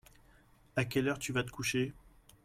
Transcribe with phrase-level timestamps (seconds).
[0.75, 1.93] À quelle heure tu vas te coucher?